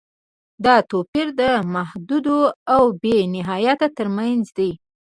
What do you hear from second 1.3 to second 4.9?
د محدود او بې نهایت تر منځ دی.